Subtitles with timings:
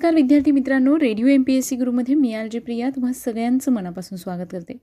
[0.00, 3.72] नमस्कार विद्यार्थी मित्रांनो radio M P S C गुरुमध्ये मी आल जी प्रिया तुम्हा सगळ्यांचं
[3.72, 4.76] मनापासून स्वागत करते.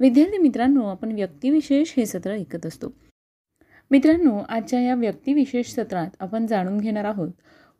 [0.00, 2.92] विद्यार्थी मित्रांनो आपण व्यक्तिविशेष हे सत्र ऐकत असतो.
[3.90, 7.30] मित्रांनो आजच्या या व्यक्तिविशेष सत्रात आपण जाणून घेणार आहोत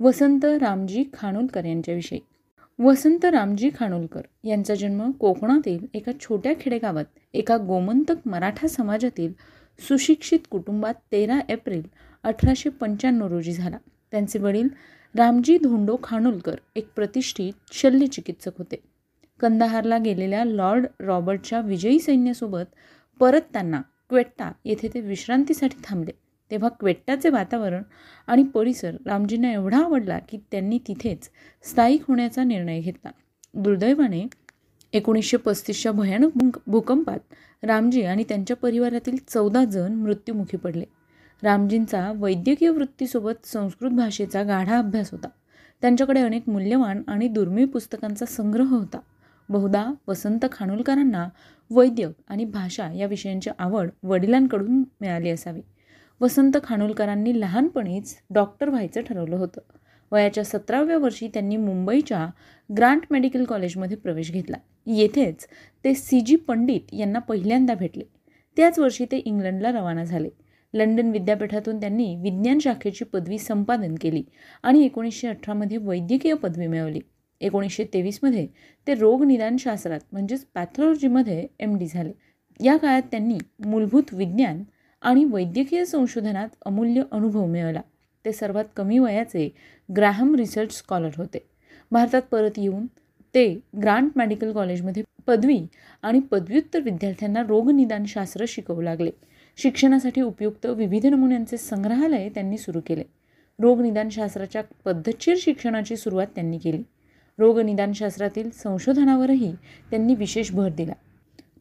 [0.00, 2.20] वसंत रामजी खानोलकर यांच्याविषयी.
[2.78, 9.32] वसंत रामजी खानोलकर यांचा जन्म कोकणातील एका छोट्या खेडेगावात एका गोमंतक मराठा समाजातील
[9.78, 11.82] सुशिक्षित कुटुंबात तेरा एप्रिल
[12.22, 13.78] अठराशे पंच्याण्णव रोजी झाला.
[14.10, 14.68] त्यांचे वडील
[15.14, 18.76] रामजी धोंडो खानोलकर एक प्रतिष्ठित शल्यचिकित्सक होते.
[19.40, 22.74] कंदाहारला गेलेल्या लॉर्ड रॉबर्टच्या विजयी सैन्यासोबत
[23.20, 26.10] परत त्यांना क्वेट्टा येथे ते विश्रांतीसाठी थांबले.
[26.50, 27.82] तेव्हा क्वेट्टाचे वातावरण
[28.26, 31.30] आणि परिसर रामजींना एवढा आवडला की त्यांनी तिथेच
[31.62, 33.10] स्थायिक होण्याचा निर्णय घेतला.
[33.54, 34.26] दुर्दैवाने
[34.92, 40.84] एकोणीसशे पस्तीसच्या भयानक भूकंपात रामजी आणि त्यांच्या परिवारातील चौदा जण मृत्युमुखी पडले.
[41.42, 45.28] रामजींचा वैद्यकीय वृत्तीसोबत संस्कृत भाषेचा गाढा अभ्यास होता.
[45.80, 48.98] त्यांच्याकडे अनेक मूल्यवान आणि दुर्मिळ पुस्तकांचा संग्रह होता.
[49.48, 51.28] बहुधा वसंत खानोलकरांना
[51.70, 55.60] वैद्यक आणि भाषा या विषयांची आवड वडिलांकडून मिळाली असावी.
[56.20, 59.60] वसंत खानोलकरांनी लहानपणीच डॉक्टर व्हायचं ठरवलं होतं.
[60.12, 62.28] वयाच्या सतराव्या वर्षी त्यांनी मुंबईच्या
[62.76, 64.56] ग्रांट मेडिकल कॉलेजमध्ये प्रवेश घेतला.
[64.86, 65.46] येथेच
[65.84, 68.04] ते सी जी पंडित यांना पहिल्यांदा भेटले.
[68.56, 70.28] त्याच वर्षी ते इंग्लंडला रवाना झाले.
[70.74, 74.22] लंडन विद्यापीठातून त्यांनी विज्ञान शाखेची पदवी संपादन केली
[74.62, 77.00] आणि एकोणीसशे अठरामध्ये वैद्यकीय पदवी मिळवली.
[77.40, 78.46] एकोणीसशे तेवीसमध्ये
[78.86, 82.12] ते रोगनिदानशास्त्रात म्हणजेच पॅथॉलॉजीमध्ये एम डी झाले.
[82.60, 84.62] या काळात त्यांनी मूलभूत विज्ञान
[85.02, 87.80] आणि वैद्यकीय संशोधनात अमूल्य अनुभव मिळवला.
[88.24, 89.48] ते सर्वात कमी वयाचे
[89.96, 91.38] ग्रॅहम रिसर्च स्कॉलर होते.
[91.92, 92.86] भारतात परत येऊन
[93.34, 93.46] ते
[93.82, 95.58] ग्रांट मेडिकल कॉलेजमध्ये पदवी
[96.02, 99.10] आणि पदव्युत्तर विद्यार्थ्यांना रोगनिदानशास्त्र शिकवू लागले.
[99.62, 103.02] शिक्षणासाठी उपयुक्त विविध नमुन्यांचे संग्रहालय त्यांनी सुरू केले.
[103.58, 106.82] रोगनिदानशास्त्राच्या पद्धतशीर शिक्षणाची सुरुवात त्यांनी केली.
[107.38, 109.52] रोगनिदानशास्त्रातील संशोधनावरही
[109.90, 110.92] त्यांनी विशेष भर दिला.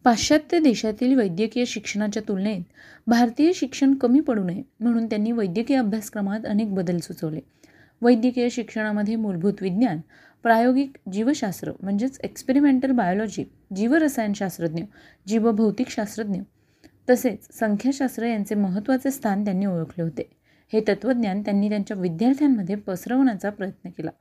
[0.03, 2.61] पाश्चात्य देशातील वैद्यकीय शिक्षणाच्या तुलनेत
[3.07, 7.39] भारतीय शिक्षण कमी पडू नये म्हणून त्यांनी वैद्यकीय अभ्यासक्रमात अनेक बदल सुचवले.
[8.01, 9.99] वैद्यकीय शिक्षणामध्ये मूलभूत विज्ञान
[10.43, 13.43] प्रायोगिक जीवशास्त्र म्हणजेच एक्सपेरिमेंटल बायोलॉजी
[13.75, 14.83] जीवरसायनशास्त्रज्ञ
[15.27, 16.39] जीवभौतिकशास्त्रज्ञ
[17.09, 20.29] तसेच संख्याशास्त्र यांचे महत्त्वाचे स्थान त्यांनी ओळखले होते.
[20.73, 24.11] हे तत्त्वज्ञान त्यांनी त्यांच्या विद्यार्थ्यांमध्ये पसरवण्याचा प्रयत्न केला.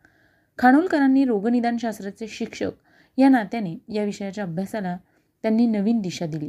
[0.58, 2.70] खानोलकरांनी रोगनिदानशास्त्राचे शिक्षक
[3.18, 4.96] या नात्याने या विषयाच्या अभ्यासाला
[5.42, 6.48] त्यांनी नवीन दिशा दिली.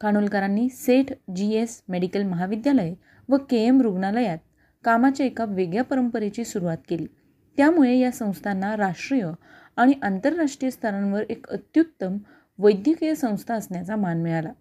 [0.00, 2.94] खानोलकरांनी सेठ जी एस मेडिकल महाविद्यालय
[3.28, 4.38] व के एम रुग्णालयात
[4.84, 7.06] कामाच्या एका वेगळ्या परंपरेची सुरुवात केली.
[7.56, 9.30] त्यामुळे या संस्थांना राष्ट्रीय
[9.76, 12.18] आणि आंतरराष्ट्रीय स्तरांवर एक अत्युत्तम
[12.58, 14.52] वैद्यकीय संस्था असण्याचा मान मिळाला.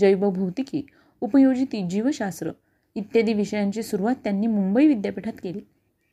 [0.00, 0.86] जैवभौतिकी
[1.20, 2.50] उपयोजिती जीवशास्त्र
[2.94, 5.60] इत्यादी विषयांची सुरुवात त्यांनी मुंबई विद्यापीठात केली.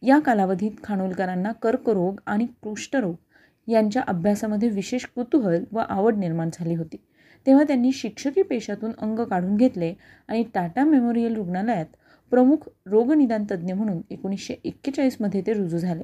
[0.01, 3.15] या कालावधीत खानोलकरांना कर्करोग आणि कुष्ठरोग
[3.67, 6.97] यांच्या अभ्यासामध्ये विशेष कुतूहल व आवड निर्माण झाली होती.
[7.45, 9.93] तेव्हा त्यांनी शिक्षकी पेशातून अंग काढून घेतले
[10.27, 11.85] आणि टाटा मेमोरियल रुग्णालयात
[12.29, 16.03] प्रमुख रोगनिदान तज्ज्ञ म्हणून एकोणीसशे एक्केचाळीसमध्ये ते रुजू झाले.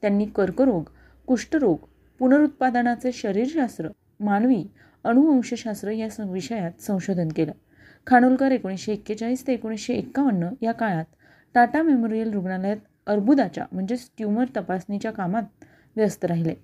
[0.00, 0.82] त्यांनी कर्करोग
[1.26, 1.76] कुष्ठरोग
[2.18, 3.88] पुनरुत्पादनाचे शरीरशास्त्र
[4.20, 4.64] मानवी
[5.04, 7.52] अणुवंशशास्त्र या विषयात संशोधन केलं.
[8.06, 11.04] खानोलकर एकोणीसशे एक्केचाळीस ते एकोणीसशे एक्कावन्न या काळात
[11.54, 12.76] टाटा मेमोरियल रुग्णालयात
[13.06, 15.42] अर्बुदाच्या म्हणजेच ट्यूमर तपासणीच्या कामात
[15.96, 16.54] व्यस्त राहिले.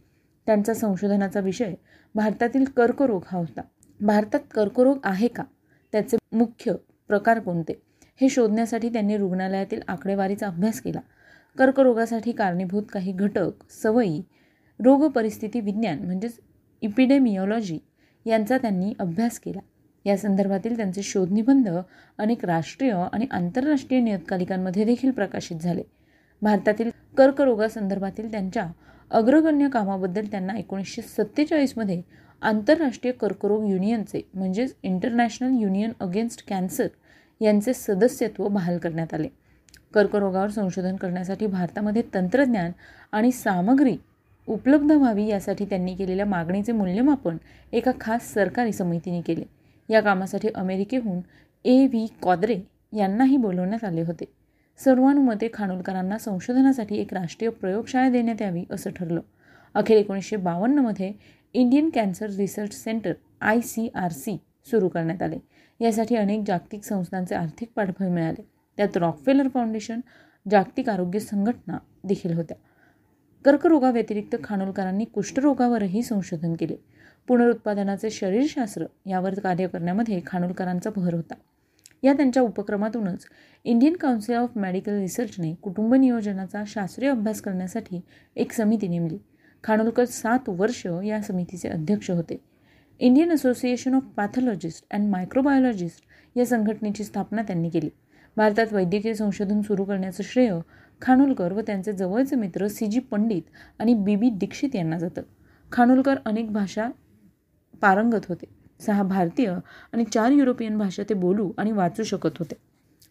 [0.47, 1.75] त्यांचा संशोधनाचा विषय
[2.15, 3.61] भारतातील कर्करोग हा होता.
[4.01, 5.43] भारतात कर्करोग आहे का?
[5.93, 6.73] त्याचे मुख्य
[7.09, 7.83] प्रकार कोणते?
[8.21, 11.01] हे शोधण्यासाठी त्यांनी रुग्णालयातील आकडेवारीचा अभ्यास केला.
[11.59, 14.23] कर्करोगासाठी कारणीभूत काही घटक सवयी
[14.81, 16.41] रोग परिस्थिती विज्ञान म्हणजेच
[16.81, 17.79] इपिडेमिओलॉजी
[18.29, 19.61] यांचा त्यांनी अभ्यास केला.
[20.05, 21.69] या संदर्भातील त्यांचे शोधनिबंध
[22.19, 25.83] अनेक राष्ट्रीय आणि आंतरराष्ट्रीय नियतकालिकांमध्ये देखील प्रकाशित झाले.
[26.43, 28.67] भारतातील कर्करोगासंदर्भातील त्यांच्या
[29.11, 32.01] अग्रगण्य कामाबद्दल त्यांना एकोणीसशे सत्तेचाळीसमध्ये
[32.43, 36.87] आंतरराष्ट्रीय कर्करोग युनियनचे म्हणजेच इंटरनॅशनल युनियन अगेन्स्ट कॅन्सर
[37.41, 39.29] यांचे सदस्यत्व बहाल करण्यात आले.
[39.95, 42.73] कर्करोगावर संशोधन करण्यासाठी भारतामध्ये तंत्रज्ञान
[43.13, 43.97] आणि सामग्री
[44.49, 47.37] उपलब्ध व्हावी यासाठी त्यांनी केलेल्या मागणीचे मूल्यमापन
[47.73, 49.45] एका खास सरकारी समितीने केले.
[49.89, 51.21] या कामासाठी अमेरिकेहून
[51.65, 52.61] ए व्ही कॉद्रे
[52.97, 54.25] यांनाही बोलवण्यात आले होते.
[54.85, 59.21] सर्वानुमते खानोलकरांना संशोधनासाठी एक राष्ट्रीय प्रयोगशाळा देण्यात यावी असं ठरलं.
[59.75, 61.13] अखेर एकोणीसशे बावन्नमध्ये
[61.53, 64.37] Indian cancer research centre I C R C
[64.71, 65.39] सुरू करण्यात आले.
[65.81, 68.45] यासाठी अनेक जागतिक संस्थांचे आर्थिक पाठबळ मिळाले.
[68.77, 70.01] त्यात रॉकफेलर फाउंडेशन
[70.51, 72.57] जागतिक आरोग्य संघटना देखील होत्या.
[73.45, 76.77] कर्करोगाव्यतिरिक्त खानोलकरांनी कुष्ठरोगावरही संशोधन केले.
[77.27, 81.35] पुनरुत्पादनाचे शरीरशास्त्र यावर कार्य करण्यामध्ये खानोलकरांचा भर होता.
[82.03, 83.27] या त्यांच्या उपक्रमातूनच
[83.65, 88.01] इंडियन काउन्सिल ऑफ मेडिकल रिसर्चने कुटुंब नियोजनाचा शास्त्रीय अभ्यास करण्यासाठी
[88.37, 89.19] एक समिती नेमली.
[89.65, 92.41] खानोलकर सात वर्ष या समितीचे अध्यक्ष होते.
[92.99, 96.01] Indian association of pathologist and microbiologist
[96.37, 97.91] या संघटनेची स्थापना त्यांनी केली.
[98.37, 100.53] भारतात वैद्यकीय संशोधन सुरू करण्याचं श्रेय
[101.03, 103.43] खानोलकर व त्यांचे जवळचे मित्र सी जी पंडित
[103.81, 105.23] आणि बी बी दीक्षित यांना जातं.
[105.73, 106.89] खानोलकर अनेक भाषा
[107.83, 108.47] पारंगत होते.
[108.81, 109.49] सहा भारतीय
[109.93, 112.55] आणि चार युरोपियन भाषा ते बोलू आणि वाचू शकत होते.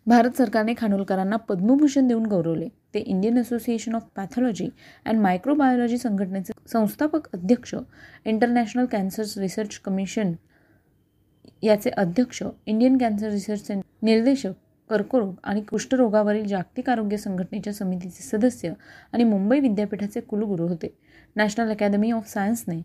[0.08, 2.68] भारत सरकारने खानोलकरांना पद्मभूषण देऊन गौरवले.
[2.94, 4.70] ते Indian association of pathology
[5.06, 7.74] and microbiology संघटनेचे संस्थापक अध्यक्ष
[8.26, 10.34] इंटरनॅशनल कॅन्सर रिसर्च कमिशन
[11.64, 14.52] याचे अध्यक्ष इंडियन कॅन्सर रिसर्च निर्देशक
[14.90, 18.74] कर्करोग आणि कुष्ठरोगावरील जागतिक आरोग्य संघटनेच्या समितीचे सदस्य
[19.14, 20.98] आणि मुंबई विद्यापीठाचे कुलगुरू होते.
[21.36, 22.82] नॅशनल अकॅदमी ऑफ सायन्सने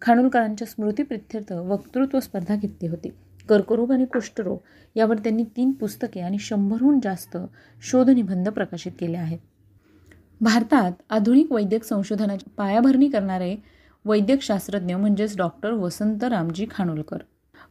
[0.00, 3.08] खानोलकरांच्या स्मृतीप्रित्यर्थ वक्तृत्व स्पर्धा घेतली होती.
[3.48, 4.58] कर्करोग आणि कुष्ठरोग
[4.96, 7.36] यावर त्यांनी तीन पुस्तके आणि शंभरहून जास्त
[7.82, 9.38] शोधनिबंध प्रकाशित केले आहेत.
[10.40, 13.56] भारतात आधुनिक वैद्यक संशोधनाची पायाभरणी करणारे
[14.04, 17.18] वैद्यकशास्त्रज्ञ म्हणजेच डॉक्टर वसंत रामजी खानोलकर.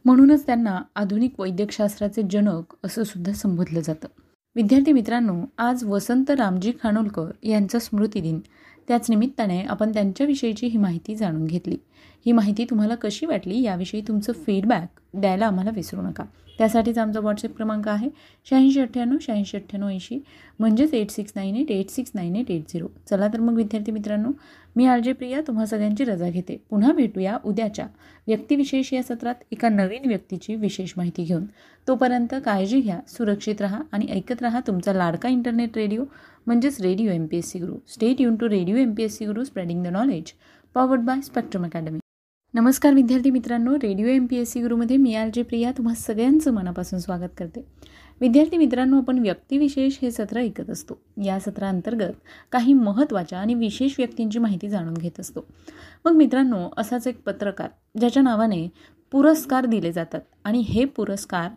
[0.04, 4.08] म्हणूनच त्यांना आधुनिक वैद्यकशास्त्राचे जनक असं सुद्धा संबोधलं जातं.
[4.56, 8.40] विद्यार्थी मित्रांनो आज वसंत रामजी खानोलकर यांचा स्मृतिदिन
[8.88, 11.76] त्याच निमित्ताने आपण त्यांच्याविषयीची ही माहिती जाणून घेतली.
[12.26, 16.24] ही माहिती तुम्हाला कशी वाटली याविषयी तुमचं फीडबॅक द्यायला आम्हाला विसरू नका.
[16.58, 18.08] त्यासाठीच आमचा व्हॉट्सअप क्रमांक आहे
[18.46, 20.18] शहाऐंशी अठ्ठ्याण्णव शहाऐंशी अठ्ठ्याण्णव ऐंशी
[20.58, 23.92] म्हणजेच eight six nine eight eight six nine eight eight zero चला तर मग विद्यार्थी
[23.92, 24.30] मित्रांनो
[24.76, 26.56] मी आर जे प्रिया तुम्हा सगळ्यांची रजा घेते.
[26.70, 27.86] पुन्हा भेटूया उद्याच्या
[28.26, 31.44] व्यक्तिविशेष या सत्रात एका नवीन व्यक्तीची विशेष माहिती घेऊन.
[31.88, 36.04] तोपर्यंत काळजी घ्या सुरक्षित राहा आणि ऐकत राहा तुमचा लाडका इंटरनेट रेडिओ
[36.46, 39.26] म्हणजेच radio M P S C Guru stay युन to radio M P S C
[39.26, 40.32] Guru spreading the knowledge
[40.74, 42.07] powered by Spectrum Academy
[42.54, 46.52] नमस्कार विद्यार्थी मित्रांनो radio M P S C गुरुमध्ये मी आर जे प्रिया तुम्हा सगळ्यांचं
[46.52, 47.64] मनापासून स्वागत करते.
[48.20, 50.98] विद्यार्थी मित्रांनो आपण व्यक्तिविशेष हे सत्र ऐकत असतो.
[51.24, 52.12] या सत्रांतर्गत
[52.52, 55.46] काही महत्त्वाच्या आणि विशेष व्यक्तींची माहिती जाणून घेत असतो.
[56.04, 57.68] मग मित्रांनो असाच एक पत्रकार
[58.00, 58.68] ज्याच्या नावाने
[59.10, 61.50] पुरस्कार दिले जातात आणि हे पुरस्कार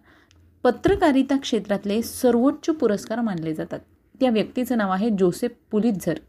[0.64, 3.80] पत्रकारिता क्षेत्रातले सर्वोच्च पुरस्कार मानले जातात.
[4.20, 6.20] त्या व्यक्तीचं नाव आहे जोसेफ पुलितझर.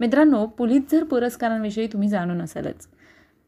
[0.00, 2.88] मित्रांनो पुलितझर पुरस्कारांविषयी तुम्ही जाणून असालच.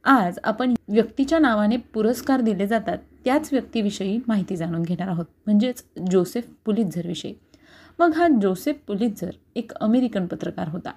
[0.05, 5.25] आज आपण व्यक्तीच्या नावाने पुरस्कार दिले जातात त्याच व्यक्तीविषयी माहिती जाणून घेणार आहोत.
[5.47, 7.35] म्हणजेच जोसेफ पुलितझरविषयी.
[7.99, 10.91] मग हा जोसेफ पुलितझर एक अमेरिकन पत्रकार होता.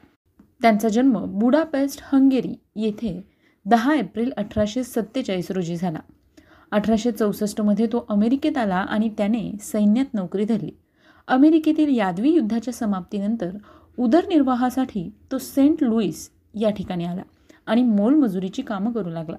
[0.62, 3.22] त्यांचा जन्म बुडापेस्ट हंगेरी येथे
[3.66, 6.00] दहा एप्रिल अठराशे सत्तेचाळीस रोजी झाला.
[6.72, 10.72] अठराशे चौसष्टमध्ये तो अमेरिकेत आला आणि त्याने सैन्यात नोकरी धरली.
[11.28, 13.50] अमेरिकेतील यादवी युद्धाच्या समाप्तीनंतर
[14.00, 17.22] उदरनिर्वाहासाठी तो सेंट लुईस या ठिकाणी आला.
[17.65, 19.36] आणि मोलमजुरीची कामं करू लागला.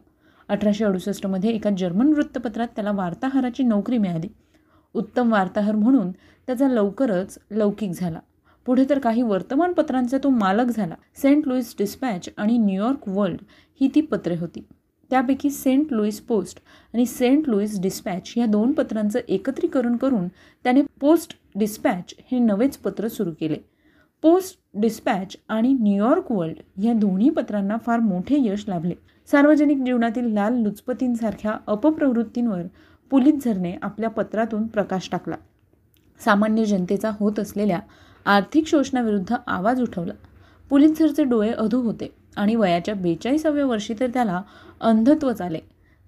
[0.48, 4.28] अठराशे अडुसष्टमध्ये एका जर्मन वृत्तपत्रात त्याला वार्ताहराची नोकरी मिळाली.
[4.94, 6.10] उत्तम वार्ताहर म्हणून
[6.46, 8.20] त्याचा लवकरच लौकिक झाला.
[8.66, 10.94] पुढे तर काही वर्तमानपत्रांचा तो मालक झाला.
[11.16, 13.40] सेंट लुईस डिस्पॅच आणि न्यूयॉर्क वर्ल्ड
[13.80, 14.64] ही ती पत्रे होती.
[15.10, 16.58] त्यापैकी सेंट लुईस पोस्ट
[16.94, 20.28] आणि सेंट लुईस डिस्पॅच या दोन पत्रांचं एकत्रीकरण करून
[20.64, 23.56] त्याने पोस्ट डिस्पॅच हे नवेच पत्र सुरू केले.
[24.24, 28.94] पोस्ट डिस्पॅच आणि न्यूयॉर्क वर्ल्ड या दोन्ही पत्रांना फार मोठे यश लाभले.
[29.30, 32.62] सार्वजनिक जीवनातील लाल लुचपतींसारख्या अपप्रवृत्तींवर
[33.10, 35.34] पुलितझरने आपल्या पत्रातून प्रकाश टाकला.
[36.24, 37.80] सामान्य जनतेचा होत असलेल्या
[38.24, 40.12] आर्थिक शोषणाविरुद्ध आवाज उठवला.
[40.70, 44.42] पुलितझरचे डोळे अधू होते आणि वयाच्या बेचाळीसाव्या वर्षी तर त्याला
[44.80, 45.60] अंधत्वच आले.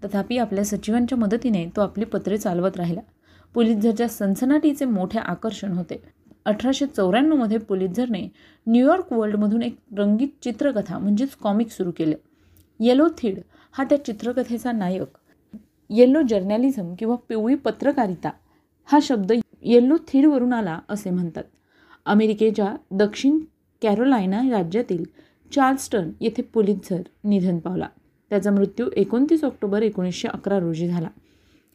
[0.05, 3.01] तथापि आपल्या सचिवांच्या मदतीने तो आपली पत्रे चालवत राहिला.
[3.55, 6.16] पुलितझरच्या सनसनाटीचे मोठे आकर्षण होते.
[6.47, 8.29] अठराशे चौऱ्याण्णवमध्ये पुलितझरने
[8.67, 12.17] न्यूयॉर्क वर्ल्डमधून एक रंगीत चित्रकथा म्हणजेच कॉमिक सुरू केलं.
[12.81, 13.39] येलो थीड
[13.73, 15.19] हा त्या चित्रकथेचा नायक.
[15.91, 18.31] येल्लो जर्नॅलिझम किंवा पिवळी पत्रकारिता
[18.85, 21.45] हा शब्द येल्लो थीडवरून आला असे म्हणतात.
[22.05, 23.39] अमेरिकेच्या दक्षिण
[23.83, 25.05] कॅरोलायना राज्यातील
[25.55, 27.89] चार्ल्स्टन येथे पुलितझर निधन पावला.
[28.31, 31.09] त्याचा मृत्यू एकोणतीस ऑक्टोबर एकोणीसशे अकरा रोजी झाला.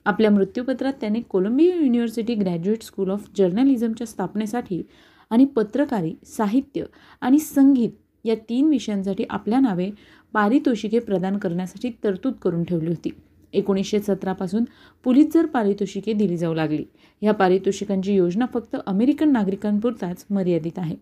[0.06, 4.84] आपल्या मृत्यूपत्रात त्याने Columbia University graduate school of जर्नलिझमच्या स्थापनेसाठी
[5.30, 6.84] आणि पत्रकारी साहित्य
[7.22, 7.90] आणि संगीत
[8.26, 9.90] या तीन विषयांसाठी आपल्या नावे
[10.34, 13.10] पारितोषिके प्रदान करण्यासाठी तरतूद करून ठेवली होती.
[13.54, 14.64] एकोणीसशे सतरापासून
[15.04, 16.86] पुलितझर पारितोषिके दिली जाऊ लागली.
[17.22, 20.96] ह्या पारितोषिकांची योजना फक्त अमेरिकन नागरिकांपुरताच मर्यादित आहे.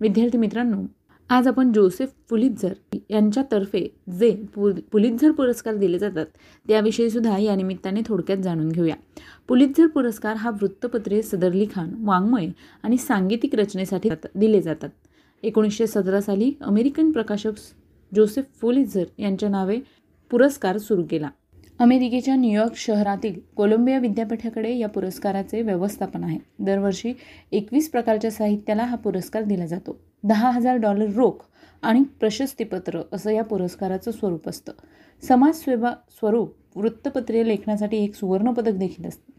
[0.00, 0.82] विद्यार्थी मित्रांनो
[1.30, 2.72] आज आपण जोसेफ पुलितझर
[3.10, 3.80] यांच्यातर्फे
[4.18, 6.26] जे पु पुलितझर पुरस्कार दिले जातात
[6.68, 8.94] त्याविषयी सुद्धा या निमित्ताने थोडक्यात जाणून घेऊया.
[9.48, 12.46] पुलितझर पुरस्कार हा वृत्तपत्रे सदरलिखाण वाङ्मय
[12.82, 14.88] आणि सांगीतिक रचनेसाठी दिले जातात.
[15.42, 17.58] एकोणीसशे सतरा साली अमेरिकन प्रकाशक
[18.14, 19.78] जोसेफ पुलितझर यांच्या नावे
[20.30, 21.28] पुरस्कार सुरू केला.
[21.78, 26.38] अमेरिकेच्या न्यूयॉर्क शहरातील कोलंबिया विद्यापीठाकडे या पुरस्काराचे व्यवस्थापन आहे.
[26.58, 27.12] दरवर्षी
[27.52, 29.96] एकवीस प्रकारच्या साहित्याला हा पुरस्कार दिला जातो.
[30.24, 31.44] दहा हजार डॉलर रोख
[31.82, 34.72] आणि प्रशस्तीपत्र असं या पुरस्काराचं स्वरूप असतं.
[35.22, 39.32] समाजसेवा स्वरूप वृत्तपत्रीय लेखनासाठी एक सुवर्णपदक देखील असतं.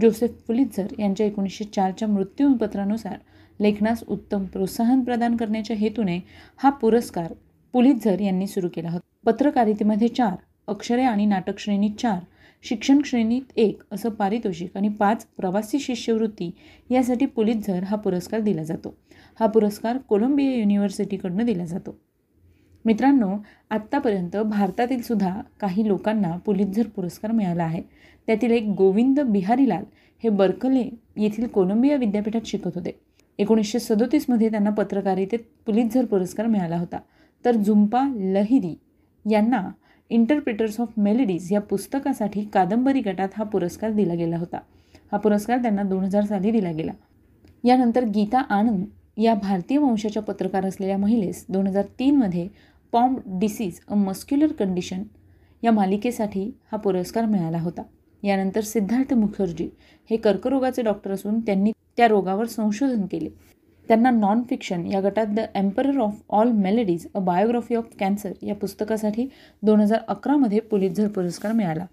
[0.00, 3.16] जोसेफ पुलिझर यांच्या एकोणीसशे चारच्या मृत्यूपत्रानुसार
[3.60, 6.18] लेखनास उत्तम प्रोत्साहन प्रदान करण्याच्या हेतूने
[6.56, 7.32] हा पुरस्कार
[7.72, 9.06] पुलिझर यांनी सुरू केला होता.
[9.24, 10.34] पत्रकारितेमध्ये चार
[10.68, 12.18] अक्षरे आणि नाटक श्रेणीत चार
[12.62, 16.50] शिक्षण श्रेणीत एक असं पारितोषिक आणि पाच प्रवासी शिष्यवृत्ती
[16.90, 18.96] यासाठी पुलिझर हा पुरस्कार दिला जातो.
[19.40, 21.98] हा पुरस्कार कोलंबिया युनिव्हर्सिटीकडनं दिला जातो.
[22.84, 23.36] मित्रांनो
[23.70, 27.82] आत्तापर्यंत भारतातील सुद्धा काही लोकांना पुलितझर पुरस्कार मिळाला आहे.
[28.26, 29.84] त्यातील एक गोविंद बिहारीलाल
[30.24, 33.00] हे बर्कले येथील कोलंबिया विद्यापीठात शिकत होते.
[33.38, 36.98] एकोणीसशे सदोतीसमध्ये त्यांना पत्रकारितेत पुलितझर पुरस्कार मिळाला होता.
[37.44, 38.78] तर झुंपा लहिरी
[39.30, 39.68] यांना
[40.10, 44.58] इंटरप्रिटर्स ऑफ मेलडीज या पुस्तकासाठी कादंबरी गटात हा पुरस्कार दिला गेला होता.
[45.12, 46.92] हा पुरस्कार त्यांना दोन हजार साली दिला गेला.
[47.64, 48.84] यानंतर गीता आनंद
[49.16, 52.46] या भारतीय वंशाच्या पत्रकार असलेल्या महिलेस दोन हजार तीनमध्ये
[52.92, 55.02] Pompe disease a muscular condition
[55.62, 57.82] या मालिकेसाठी हा पुरस्कार मिळाला होता.
[58.22, 59.68] यानंतर सिद्धार्थ मुखर्जी
[60.10, 63.28] हे कर्करोगाचे डॉक्टर असून त्यांनी त्या रोगावर संशोधन केले.
[63.88, 68.54] त्यांना नॉन फिक्शन या गटात the emperor of all maladies a biography of cancer या
[68.54, 69.26] पुस्तकासाठी
[69.62, 71.86] दोन हजार अकरामध्ये पुलितझर पुरस्कार मिळाला.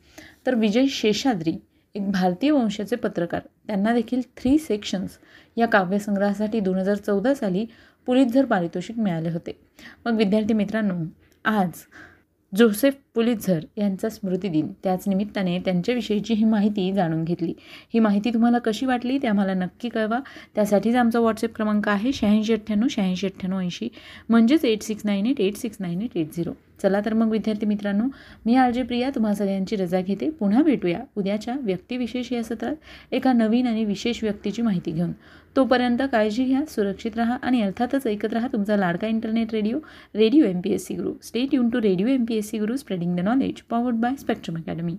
[0.46, 1.56] तर विजय शेषाद्री
[1.96, 5.18] एक भारतीय वंशाचे पत्रकार त्यांना देखील थ्री सेक्शन्स
[5.58, 7.66] या काव्यसंग्रहासाठी दोन हजार चौदा साली
[8.06, 9.58] पुलितझर पारितोषिक मिळाले होते.
[10.06, 10.96] मग विद्यार्थी मित्रांनो
[11.46, 11.70] आज
[12.54, 17.54] जोसेफ पुलिझर यांचा स्मृतिदिन त्याच निमित्ताने त्यांच्याविषयीची ही माहिती जाणून घेतली.
[17.94, 20.20] ही माहिती तुम्हाला कशी वाटली ते आम्हाला नक्की कळवा.
[20.56, 23.90] त्यासाठीच आमचा व्हॉट्सअप क्रमांक आहे शहाऐंशी अठ्ठ्याण्णव शहाऐंशी अठ्ठ्याण्णव ऐंशी
[24.30, 27.66] म्हणजेच eight six nine eight eight six nine eight eight zero चला तर मग विद्यार्थी
[27.66, 28.04] मित्रांनो
[28.46, 30.30] मी आर जे प्रिया तुम्हा सगळ्यांची रजा घेते.
[30.30, 35.12] पुन्हा भेटूया उद्याच्या व्यक्तिविशेष या सत्रात एका नवीन आणि विशेष व्यक्तीची माहिती घेऊन.
[35.56, 39.80] तोपर्यंत काळजी घ्या सुरक्षित राहा आणि अर्थातच ऐकत राहा तुमचा लाडका internet radio
[40.16, 42.76] radio M P S C Guru stay युन to radio M P S C Guru
[42.76, 44.96] spreading the knowledge powered by Spectrum Academy